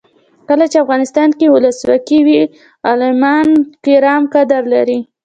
کله 0.49 0.65
چې 0.71 0.77
افغانستان 0.83 1.29
کې 1.37 1.47
ولسواکي 1.53 2.19
وي 2.27 2.41
علما 2.89 3.35
کرام 3.85 4.21
قدر 4.35 4.61
لري. 4.73 4.99